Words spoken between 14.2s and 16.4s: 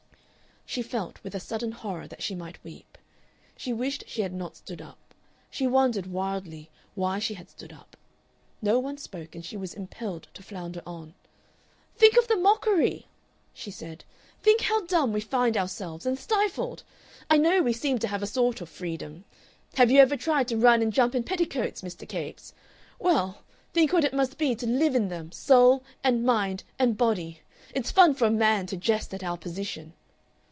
"Think how dumb we find ourselves and